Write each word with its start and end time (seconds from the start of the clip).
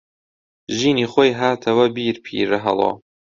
ژینی 0.77 1.05
خۆی 1.11 1.31
هاتەوە 1.39 1.85
بیر 1.95 2.15
پیرەهەڵۆ 2.25 2.91